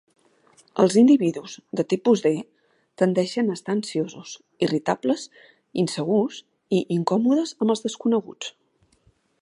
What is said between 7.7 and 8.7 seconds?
els desconeguts.